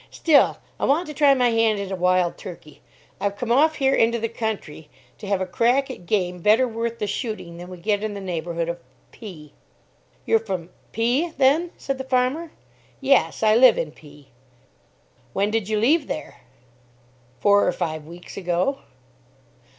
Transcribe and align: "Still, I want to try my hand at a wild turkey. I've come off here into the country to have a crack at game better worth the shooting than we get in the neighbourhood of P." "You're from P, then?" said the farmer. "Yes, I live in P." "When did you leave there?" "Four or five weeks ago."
"Still, 0.09 0.57
I 0.79 0.85
want 0.85 1.05
to 1.09 1.13
try 1.13 1.35
my 1.35 1.49
hand 1.51 1.79
at 1.79 1.91
a 1.91 1.95
wild 1.95 2.35
turkey. 2.35 2.81
I've 3.19 3.35
come 3.37 3.51
off 3.51 3.75
here 3.75 3.93
into 3.93 4.17
the 4.17 4.29
country 4.29 4.89
to 5.19 5.27
have 5.27 5.41
a 5.41 5.45
crack 5.45 5.91
at 5.91 6.07
game 6.07 6.39
better 6.39 6.67
worth 6.67 6.97
the 6.97 7.05
shooting 7.05 7.57
than 7.57 7.69
we 7.69 7.77
get 7.77 8.03
in 8.03 8.15
the 8.15 8.19
neighbourhood 8.19 8.67
of 8.67 8.79
P." 9.11 9.53
"You're 10.25 10.39
from 10.39 10.69
P, 10.91 11.27
then?" 11.37 11.69
said 11.77 11.99
the 11.99 12.03
farmer. 12.03 12.51
"Yes, 12.99 13.43
I 13.43 13.53
live 13.55 13.77
in 13.77 13.91
P." 13.91 14.29
"When 15.33 15.51
did 15.51 15.69
you 15.69 15.79
leave 15.79 16.07
there?" 16.07 16.37
"Four 17.39 17.67
or 17.67 17.71
five 17.71 18.03
weeks 18.07 18.37
ago." 18.37 18.79